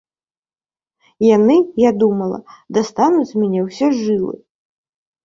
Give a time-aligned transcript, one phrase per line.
[1.25, 2.37] Яны, я думала,
[2.79, 4.33] дастануць з мяне ўсе жылы.